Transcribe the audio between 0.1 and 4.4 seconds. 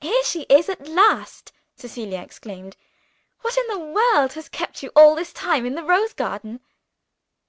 she is at last!" Cecilia exclaimed. "What in the world